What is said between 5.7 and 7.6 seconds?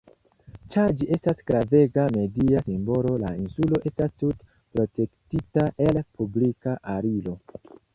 el publika aliro.